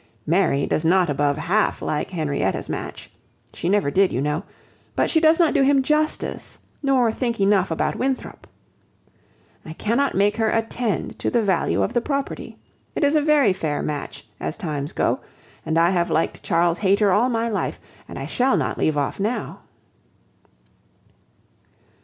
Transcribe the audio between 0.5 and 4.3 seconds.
does not above half like Henrietta's match. She never did, you